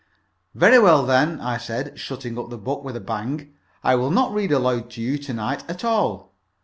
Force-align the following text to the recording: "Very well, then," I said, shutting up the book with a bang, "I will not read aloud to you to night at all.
"Very 0.55 0.79
well, 0.79 1.05
then," 1.05 1.39
I 1.41 1.57
said, 1.57 1.99
shutting 1.99 2.35
up 2.39 2.49
the 2.49 2.57
book 2.57 2.83
with 2.83 2.95
a 2.95 2.99
bang, 2.99 3.53
"I 3.83 3.93
will 3.93 4.09
not 4.09 4.33
read 4.33 4.51
aloud 4.51 4.89
to 4.89 5.01
you 5.03 5.19
to 5.19 5.31
night 5.35 5.63
at 5.69 5.83
all. 5.83 6.33